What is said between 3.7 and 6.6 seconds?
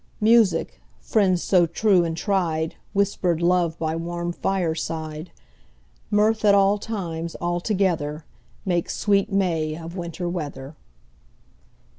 by warm fireside, Mirth at